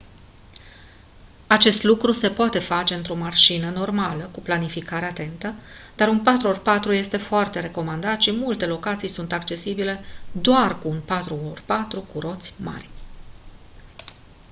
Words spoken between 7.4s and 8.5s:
recomandat și